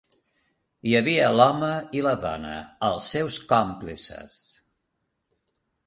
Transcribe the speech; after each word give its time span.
Hi 0.91 0.95
havia 0.99 1.27
l'home 1.35 1.69
i 1.99 2.03
la 2.07 2.15
dona, 2.25 2.57
els 2.91 3.13
seus 3.17 3.41
còmplices. 3.55 4.45